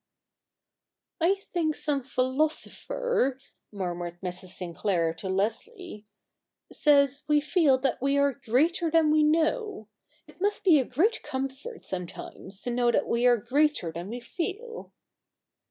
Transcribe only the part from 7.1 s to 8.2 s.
we feel that we